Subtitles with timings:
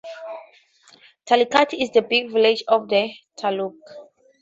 [1.27, 3.75] Talikatte, is the big village of the taluk.